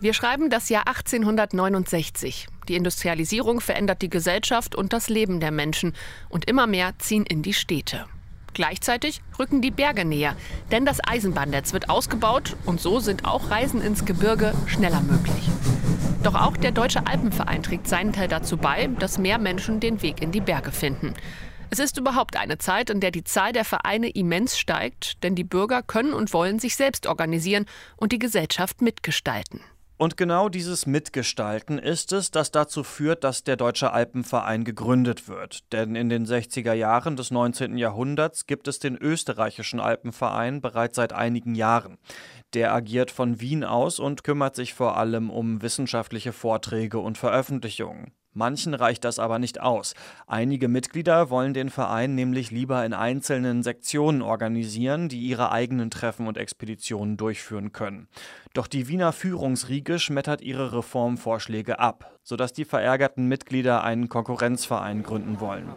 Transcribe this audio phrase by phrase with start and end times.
[0.00, 2.48] Wir schreiben das Jahr 1869.
[2.66, 5.94] Die Industrialisierung verändert die Gesellschaft und das Leben der Menschen
[6.28, 8.06] und immer mehr ziehen in die Städte.
[8.54, 10.34] Gleichzeitig rücken die Berge näher,
[10.72, 15.48] denn das Eisenbahnnetz wird ausgebaut und so sind auch Reisen ins Gebirge schneller möglich.
[16.22, 20.22] Doch auch der Deutsche Alpenverein trägt seinen Teil dazu bei, dass mehr Menschen den Weg
[20.22, 21.14] in die Berge finden.
[21.70, 25.44] Es ist überhaupt eine Zeit, in der die Zahl der Vereine immens steigt, denn die
[25.44, 29.60] Bürger können und wollen sich selbst organisieren und die Gesellschaft mitgestalten.
[30.04, 35.72] Und genau dieses Mitgestalten ist es, das dazu führt, dass der Deutsche Alpenverein gegründet wird.
[35.72, 37.78] Denn in den 60er Jahren des 19.
[37.78, 41.96] Jahrhunderts gibt es den österreichischen Alpenverein bereits seit einigen Jahren.
[42.52, 48.12] Der agiert von Wien aus und kümmert sich vor allem um wissenschaftliche Vorträge und Veröffentlichungen.
[48.34, 49.94] Manchen reicht das aber nicht aus.
[50.26, 56.26] Einige Mitglieder wollen den Verein nämlich lieber in einzelnen Sektionen organisieren, die ihre eigenen Treffen
[56.26, 58.08] und Expeditionen durchführen können.
[58.52, 65.38] Doch die Wiener Führungsriege schmettert ihre Reformvorschläge ab, sodass die verärgerten Mitglieder einen Konkurrenzverein gründen
[65.40, 65.68] wollen.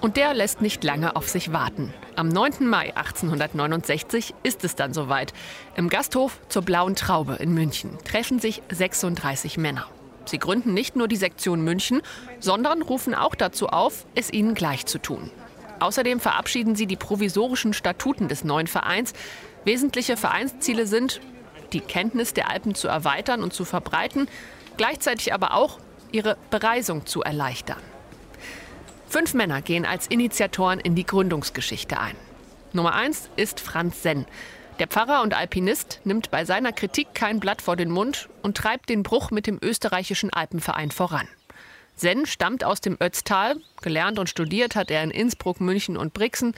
[0.00, 1.92] Und der lässt nicht lange auf sich warten.
[2.16, 2.66] Am 9.
[2.66, 5.32] Mai 1869 ist es dann soweit.
[5.76, 9.86] Im Gasthof zur Blauen Traube in München treffen sich 36 Männer.
[10.30, 12.02] Sie gründen nicht nur die Sektion München,
[12.38, 15.30] sondern rufen auch dazu auf, es ihnen gleich zu tun.
[15.80, 19.12] Außerdem verabschieden sie die provisorischen Statuten des neuen Vereins.
[19.64, 21.20] Wesentliche Vereinsziele sind,
[21.72, 24.28] die Kenntnis der Alpen zu erweitern und zu verbreiten,
[24.76, 25.78] gleichzeitig aber auch
[26.12, 27.80] ihre Bereisung zu erleichtern.
[29.08, 32.14] Fünf Männer gehen als Initiatoren in die Gründungsgeschichte ein.
[32.72, 34.26] Nummer eins ist Franz Senn.
[34.80, 38.88] Der Pfarrer und Alpinist nimmt bei seiner Kritik kein Blatt vor den Mund und treibt
[38.88, 41.28] den Bruch mit dem österreichischen Alpenverein voran.
[41.96, 46.54] Senn stammt aus dem Ötztal, gelernt und studiert hat er in Innsbruck, München und Brixen.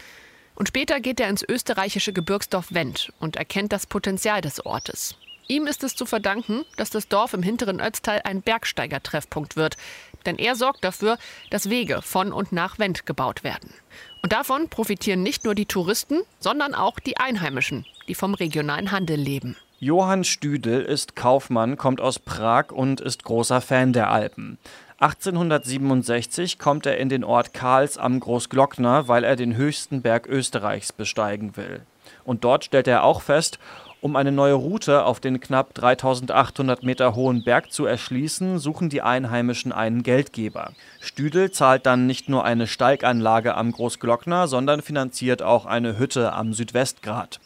[0.55, 5.17] Und später geht er ins österreichische Gebirgsdorf Wendt und erkennt das Potenzial des Ortes.
[5.49, 9.77] Ihm ist es zu verdanken, dass das Dorf im hinteren Ötztal ein Bergsteigertreffpunkt wird,
[10.23, 11.19] denn er sorgt dafür,
[11.51, 13.75] dass Wege von und nach Wendt gebaut werden.
[14.23, 19.19] Und davon profitieren nicht nur die Touristen, sondern auch die Einheimischen, die vom regionalen Handel
[19.19, 19.57] leben.
[19.81, 24.59] Johann Stüdel ist Kaufmann, kommt aus Prag und ist großer Fan der Alpen.
[25.01, 30.93] 1867 kommt er in den Ort Karls am Großglockner, weil er den höchsten Berg Österreichs
[30.93, 31.81] besteigen will.
[32.23, 33.59] Und dort stellt er auch fest,
[34.03, 39.01] um eine neue Route auf den knapp 3800 Meter hohen Berg zu erschließen, suchen die
[39.01, 40.73] Einheimischen einen Geldgeber.
[41.01, 46.53] Stüdel zahlt dann nicht nur eine Steiganlage am Großglockner, sondern finanziert auch eine Hütte am
[46.53, 47.39] Südwestgrat.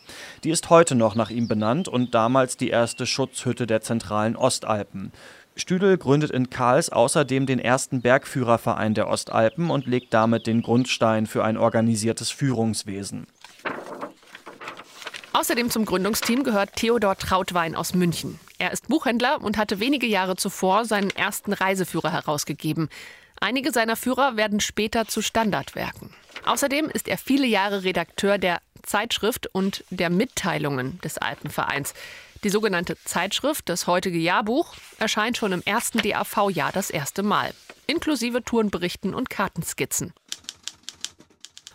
[0.44, 5.12] Die ist heute noch nach ihm benannt und damals die erste Schutzhütte der zentralen Ostalpen.
[5.58, 11.26] Stüdel gründet in Karls außerdem den ersten Bergführerverein der Ostalpen und legt damit den Grundstein
[11.26, 13.26] für ein organisiertes Führungswesen.
[15.36, 18.40] Außerdem zum Gründungsteam gehört Theodor Trautwein aus München.
[18.56, 22.88] Er ist Buchhändler und hatte wenige Jahre zuvor seinen ersten Reiseführer herausgegeben.
[23.38, 26.08] Einige seiner Führer werden später zu Standardwerken.
[26.46, 31.92] Außerdem ist er viele Jahre Redakteur der Zeitschrift und der Mitteilungen des Alpenvereins.
[32.42, 37.52] Die sogenannte Zeitschrift, das heutige Jahrbuch, erscheint schon im ersten DAV-Jahr das erste Mal,
[37.86, 40.14] inklusive Tourenberichten und Kartenskizzen.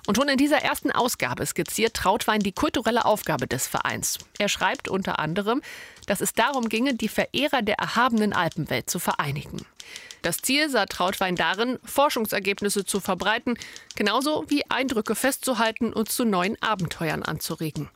[0.07, 4.17] Und schon in dieser ersten Ausgabe skizziert Trautwein die kulturelle Aufgabe des Vereins.
[4.39, 5.62] Er schreibt unter anderem,
[6.07, 9.66] dass es darum ginge, die Verehrer der erhabenen Alpenwelt zu vereinigen.
[10.22, 13.57] Das Ziel sah Trautwein darin, Forschungsergebnisse zu verbreiten,
[13.95, 17.89] genauso wie Eindrücke festzuhalten und zu neuen Abenteuern anzuregen.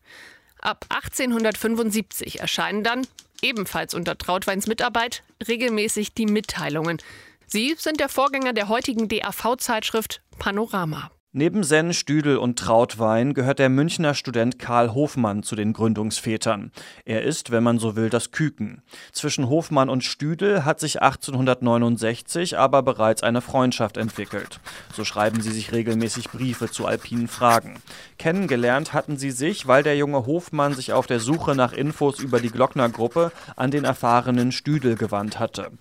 [0.60, 3.06] Ab 1875 erscheinen dann,
[3.42, 7.00] ebenfalls unter Trautweins Mitarbeit, regelmäßig die Mitteilungen.
[7.46, 11.12] Sie sind der Vorgänger der heutigen DAV-Zeitschrift Panorama.
[11.38, 16.72] Neben Senn, Stüdel und Trautwein gehört der Münchner Student Karl Hofmann zu den Gründungsvätern.
[17.04, 18.82] Er ist, wenn man so will, das Küken.
[19.12, 24.62] Zwischen Hofmann und Stüdel hat sich 1869 aber bereits eine Freundschaft entwickelt.
[24.94, 27.82] So schreiben sie sich regelmäßig Briefe zu alpinen Fragen.
[28.18, 32.40] Kennengelernt hatten sie sich, weil der junge Hofmann sich auf der Suche nach Infos über
[32.40, 35.72] die Glockner-Gruppe an den erfahrenen Stüdel gewandt hatte.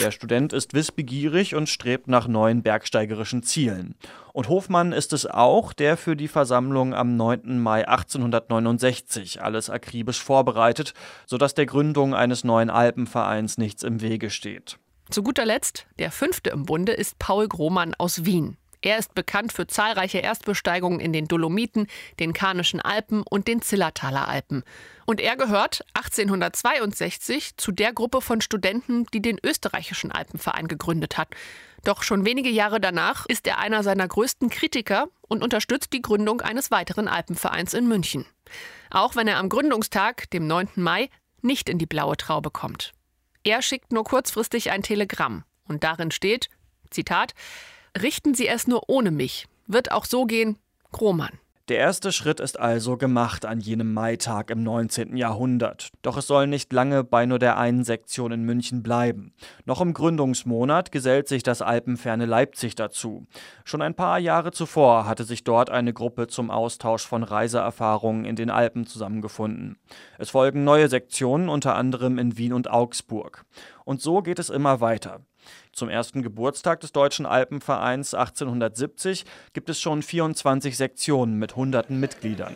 [0.00, 3.94] Der Student ist wissbegierig und strebt nach neuen bergsteigerischen Zielen.
[4.34, 7.60] Und Hofmann ist es auch, der für die Versammlung am 9.
[7.60, 10.92] Mai 1869 alles akribisch vorbereitet,
[11.24, 14.80] sodass der Gründung eines neuen Alpenvereins nichts im Wege steht.
[15.08, 18.56] Zu guter Letzt, der fünfte im Bunde ist Paul Grohmann aus Wien.
[18.84, 21.86] Er ist bekannt für zahlreiche Erstbesteigungen in den Dolomiten,
[22.20, 24.62] den Karnischen Alpen und den Zillertaler Alpen.
[25.06, 31.28] Und er gehört 1862 zu der Gruppe von Studenten, die den österreichischen Alpenverein gegründet hat.
[31.82, 36.42] Doch schon wenige Jahre danach ist er einer seiner größten Kritiker und unterstützt die Gründung
[36.42, 38.26] eines weiteren Alpenvereins in München.
[38.90, 40.68] Auch wenn er am Gründungstag, dem 9.
[40.74, 41.08] Mai,
[41.40, 42.92] nicht in die blaue Traube kommt.
[43.44, 46.50] Er schickt nur kurzfristig ein Telegramm und darin steht,
[46.90, 47.32] Zitat,
[48.00, 49.46] Richten Sie es nur ohne mich.
[49.66, 50.58] Wird auch so gehen.
[50.90, 51.38] Grohmann.
[51.68, 55.16] Der erste Schritt ist also gemacht an jenem Maitag im 19.
[55.16, 55.88] Jahrhundert.
[56.02, 59.32] Doch es soll nicht lange bei nur der einen Sektion in München bleiben.
[59.64, 63.26] Noch im Gründungsmonat gesellt sich das alpenferne Leipzig dazu.
[63.64, 68.36] Schon ein paar Jahre zuvor hatte sich dort eine Gruppe zum Austausch von Reiseerfahrungen in
[68.36, 69.78] den Alpen zusammengefunden.
[70.18, 73.46] Es folgen neue Sektionen, unter anderem in Wien und Augsburg.
[73.86, 75.20] Und so geht es immer weiter.
[75.74, 82.54] Zum ersten Geburtstag des Deutschen Alpenvereins 1870 gibt es schon 24 Sektionen mit hunderten Mitgliedern.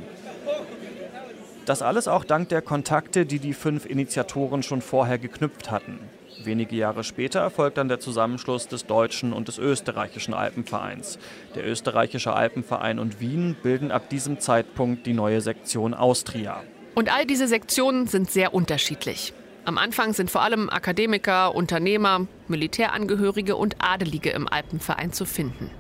[1.67, 5.99] Das alles auch dank der Kontakte, die die fünf Initiatoren schon vorher geknüpft hatten.
[6.45, 11.19] Wenige Jahre später erfolgt dann der Zusammenschluss des deutschen und des österreichischen Alpenvereins.
[11.57, 16.63] Der österreichische Alpenverein und Wien bilden ab diesem Zeitpunkt die neue Sektion Austria.
[16.95, 19.35] Und all diese Sektionen sind sehr unterschiedlich.
[19.69, 25.71] Am Anfang sind vor allem Akademiker, Unternehmer, Militärangehörige und Adelige im Alpenverein zu finden.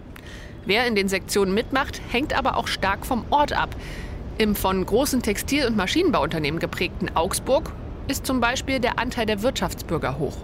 [0.66, 3.74] Wer in den Sektionen mitmacht, hängt aber auch stark vom Ort ab.
[4.36, 7.72] Im von großen Textil- und Maschinenbauunternehmen geprägten Augsburg
[8.08, 10.36] ist zum Beispiel der Anteil der Wirtschaftsbürger hoch.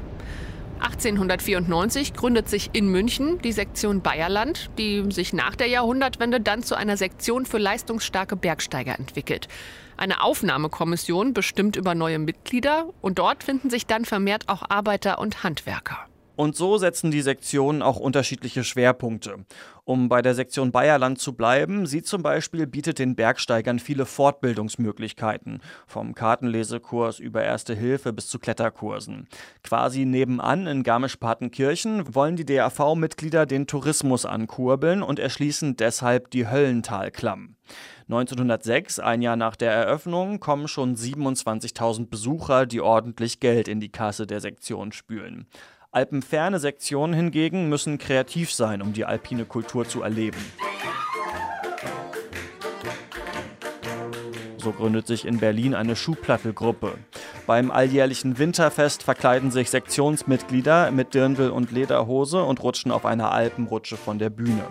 [0.84, 6.74] 1894 gründet sich in München die Sektion Bayerland, die sich nach der Jahrhundertwende dann zu
[6.74, 9.48] einer Sektion für leistungsstarke Bergsteiger entwickelt.
[9.96, 15.42] Eine Aufnahmekommission bestimmt über neue Mitglieder und dort finden sich dann vermehrt auch Arbeiter und
[15.42, 16.06] Handwerker.
[16.36, 19.44] Und so setzen die Sektionen auch unterschiedliche Schwerpunkte.
[19.84, 25.60] Um bei der Sektion Bayerland zu bleiben, sie zum Beispiel bietet den Bergsteigern viele Fortbildungsmöglichkeiten,
[25.86, 29.28] vom Kartenlesekurs über Erste Hilfe bis zu Kletterkursen.
[29.62, 37.56] Quasi nebenan in Garmisch-Partenkirchen wollen die DAV-Mitglieder den Tourismus ankurbeln und erschließen deshalb die Höllentalklamm.
[38.08, 43.90] 1906, ein Jahr nach der Eröffnung, kommen schon 27.000 Besucher, die ordentlich Geld in die
[43.90, 45.46] Kasse der Sektion spülen.
[45.94, 50.44] Alpenferne Sektionen hingegen müssen kreativ sein, um die alpine Kultur zu erleben.
[54.56, 56.94] So gründet sich in Berlin eine Schuhplattelgruppe.
[57.46, 63.96] Beim alljährlichen Winterfest verkleiden sich Sektionsmitglieder mit Dirndl und Lederhose und rutschen auf einer Alpenrutsche
[63.96, 64.66] von der Bühne.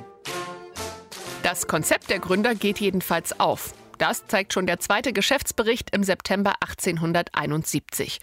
[1.42, 3.74] Das Konzept der Gründer geht jedenfalls auf.
[4.03, 8.19] Das zeigt schon der zweite Geschäftsbericht im September 1871.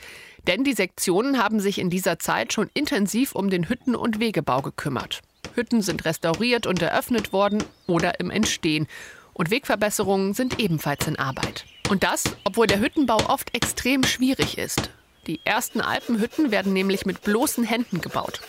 [0.46, 4.60] Denn die Sektionen haben sich in dieser Zeit schon intensiv um den Hütten- und Wegebau
[4.60, 5.22] gekümmert.
[5.54, 8.88] Hütten sind restauriert und eröffnet worden oder im Entstehen.
[9.32, 11.64] Und Wegverbesserungen sind ebenfalls in Arbeit.
[11.88, 14.90] Und das, obwohl der Hüttenbau oft extrem schwierig ist.
[15.26, 18.42] Die ersten Alpenhütten werden nämlich mit bloßen Händen gebaut.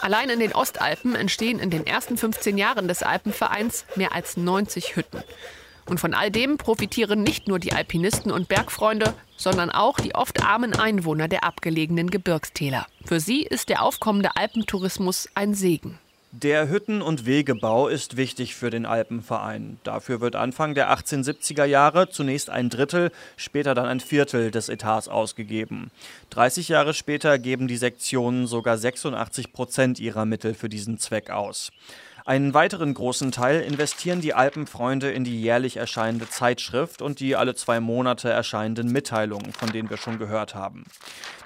[0.00, 4.96] Allein in den Ostalpen entstehen in den ersten 15 Jahren des Alpenvereins mehr als 90
[4.96, 5.22] Hütten.
[5.88, 10.44] Und von all dem profitieren nicht nur die Alpinisten und Bergfreunde, sondern auch die oft
[10.44, 12.86] armen Einwohner der abgelegenen Gebirgstäler.
[13.04, 15.98] Für sie ist der aufkommende Alpentourismus ein Segen.
[16.30, 19.80] Der Hütten- und Wegebau ist wichtig für den Alpenverein.
[19.82, 25.08] Dafür wird Anfang der 1870er Jahre zunächst ein Drittel, später dann ein Viertel des Etats
[25.08, 25.90] ausgegeben.
[26.28, 31.70] 30 Jahre später geben die Sektionen sogar 86 Prozent ihrer Mittel für diesen Zweck aus.
[32.28, 37.54] Einen weiteren großen Teil investieren die Alpenfreunde in die jährlich erscheinende Zeitschrift und die alle
[37.54, 40.84] zwei Monate erscheinenden Mitteilungen, von denen wir schon gehört haben.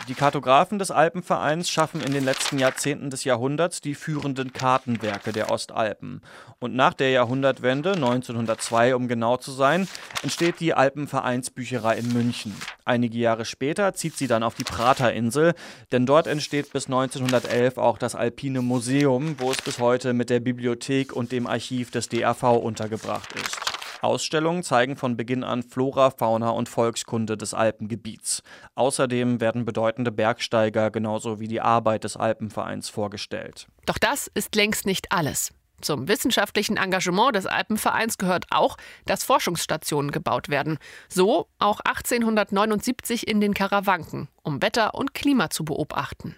[0.08, 5.52] Die Kartografen des Alpenvereins schaffen in den letzten Jahrzehnten des Jahrhunderts die führenden Kartenwerke der
[5.52, 6.20] Ostalpen.
[6.58, 9.86] Und nach der Jahrhundertwende, 1902 um genau zu sein,
[10.24, 12.56] entsteht die Alpenvereinsbücherei in München.
[12.84, 15.54] Einige Jahre später zieht sie dann auf die Praterinsel,
[15.92, 20.40] denn dort entsteht bis 1911 auch das Alpine Museum, wo es bis heute mit der
[20.40, 23.59] Bibliothek Bibliothek und dem Archiv des DAV untergebracht ist.
[24.00, 28.43] Ausstellungen zeigen von Beginn an Flora, Fauna und Volkskunde des Alpengebiets.
[28.75, 33.69] Außerdem werden bedeutende Bergsteiger genauso wie die Arbeit des Alpenvereins vorgestellt.
[33.87, 35.52] Doch das ist längst nicht alles.
[35.83, 40.79] Zum wissenschaftlichen Engagement des Alpenvereins gehört auch, dass Forschungsstationen gebaut werden.
[41.09, 46.37] So auch 1879 in den Karawanken, um Wetter und Klima zu beobachten.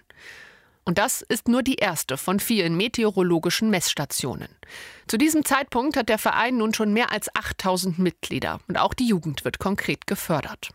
[0.85, 4.49] Und das ist nur die erste von vielen meteorologischen Messstationen.
[5.07, 9.07] Zu diesem Zeitpunkt hat der Verein nun schon mehr als 8000 Mitglieder und auch die
[9.07, 10.69] Jugend wird konkret gefördert.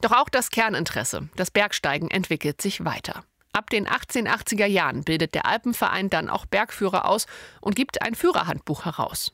[0.00, 3.24] Doch auch das Kerninteresse, das Bergsteigen, entwickelt sich weiter.
[3.52, 7.26] Ab den 1880er Jahren bildet der Alpenverein dann auch Bergführer aus
[7.60, 9.32] und gibt ein Führerhandbuch heraus.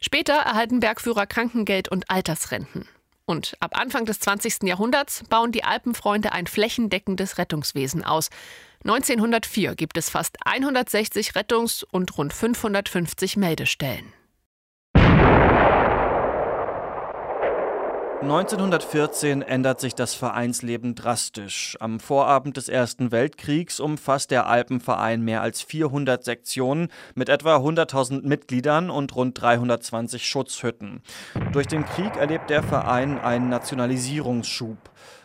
[0.00, 2.86] Später erhalten Bergführer Krankengeld und Altersrenten.
[3.24, 4.64] Und ab Anfang des 20.
[4.64, 8.28] Jahrhunderts bauen die Alpenfreunde ein flächendeckendes Rettungswesen aus.
[8.84, 14.12] 1904 gibt es fast 160 Rettungs- und rund 550 Meldestellen.
[18.22, 21.76] 1914 ändert sich das Vereinsleben drastisch.
[21.80, 28.26] Am Vorabend des Ersten Weltkriegs umfasst der Alpenverein mehr als 400 Sektionen mit etwa 100.000
[28.26, 31.02] Mitgliedern und rund 320 Schutzhütten.
[31.52, 34.78] Durch den Krieg erlebt der Verein einen Nationalisierungsschub.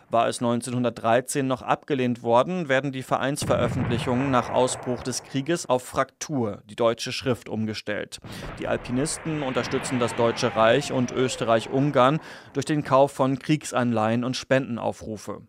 [0.10, 6.62] War es 1913 noch abgelehnt worden, werden die Vereinsveröffentlichungen nach Ausbruch des Krieges auf Fraktur,
[6.70, 8.20] die deutsche Schrift, umgestellt.
[8.60, 12.22] Die Alpinisten unterstützen das Deutsche Reich und Österreich-Ungarn
[12.54, 15.42] durch den Kauf von Kriegsanleihen und Spendenaufrufe.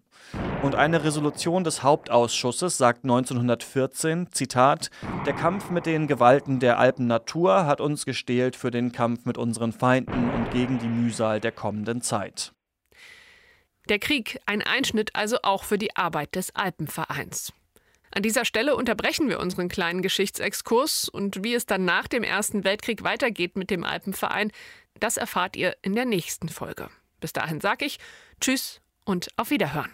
[0.63, 4.91] Und eine Resolution des Hauptausschusses sagt 1914, Zitat,
[5.25, 9.73] der Kampf mit den Gewalten der Alpennatur hat uns gestählt für den Kampf mit unseren
[9.73, 12.53] Feinden und gegen die Mühsal der kommenden Zeit.
[13.89, 17.53] Der Krieg ein Einschnitt also auch für die Arbeit des Alpenvereins.
[18.11, 22.65] An dieser Stelle unterbrechen wir unseren kleinen Geschichtsexkurs und wie es dann nach dem Ersten
[22.65, 24.51] Weltkrieg weitergeht mit dem Alpenverein,
[24.99, 26.89] das erfahrt ihr in der nächsten Folge.
[27.21, 27.99] Bis dahin sage ich
[28.41, 29.91] Tschüss und auf Wiederhören.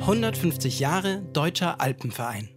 [0.00, 2.53] 150 Jahre Deutscher Alpenverein.